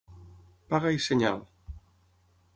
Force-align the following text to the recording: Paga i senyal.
Paga 0.71 0.93
i 0.95 0.99
senyal. 1.09 1.39